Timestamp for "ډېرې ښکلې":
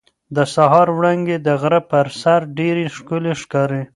2.57-3.33